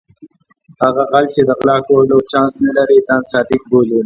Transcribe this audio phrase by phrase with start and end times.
[0.83, 3.99] هغه غل چې د غلا کولو چانس نه لري ځان صادق بولي.